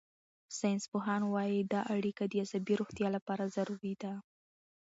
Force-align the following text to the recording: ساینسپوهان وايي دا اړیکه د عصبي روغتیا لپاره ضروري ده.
ساینسپوهان 0.57 1.21
وايي 1.33 1.59
دا 1.73 1.81
اړیکه 1.95 2.23
د 2.27 2.33
عصبي 2.43 2.73
روغتیا 2.81 3.07
لپاره 3.15 3.51
ضروري 3.55 3.93
ده. 4.01 4.13